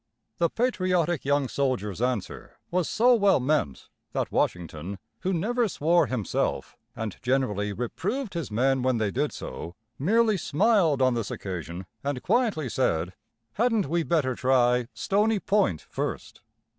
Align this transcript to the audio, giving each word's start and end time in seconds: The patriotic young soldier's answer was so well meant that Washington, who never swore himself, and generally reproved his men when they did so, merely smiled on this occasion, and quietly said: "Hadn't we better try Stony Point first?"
The 0.39 0.49
patriotic 0.49 1.25
young 1.25 1.47
soldier's 1.47 2.01
answer 2.01 2.57
was 2.71 2.89
so 2.89 3.13
well 3.13 3.39
meant 3.39 3.87
that 4.13 4.31
Washington, 4.31 4.97
who 5.19 5.31
never 5.31 5.67
swore 5.67 6.07
himself, 6.07 6.75
and 6.95 7.15
generally 7.21 7.71
reproved 7.71 8.33
his 8.33 8.49
men 8.49 8.81
when 8.81 8.97
they 8.97 9.11
did 9.11 9.31
so, 9.31 9.75
merely 9.99 10.37
smiled 10.37 11.03
on 11.03 11.13
this 11.13 11.29
occasion, 11.29 11.85
and 12.03 12.23
quietly 12.23 12.67
said: 12.67 13.13
"Hadn't 13.53 13.87
we 13.89 14.01
better 14.01 14.33
try 14.33 14.87
Stony 14.95 15.39
Point 15.39 15.81
first?" 15.81 16.41